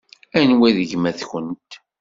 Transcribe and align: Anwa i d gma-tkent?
Anwa 0.39 0.67
i 0.69 0.71
d 0.77 0.79
gma-tkent? 0.91 1.71